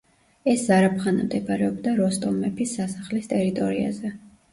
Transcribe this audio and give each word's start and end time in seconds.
ეს 0.51 0.61
ზარაფხანა 0.67 1.25
მდებარეობდა 1.25 1.93
როსტომ 1.99 2.39
მეფის 2.45 2.73
სასახლის 2.79 3.29
ტერიტორიაზე. 3.35 4.13